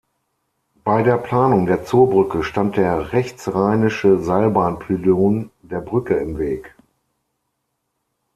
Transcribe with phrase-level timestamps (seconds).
[0.83, 6.73] Bei der Planung der Zoobrücke stand der rechtsrheinische Seilbahn-Pylon der Brücke im Weg.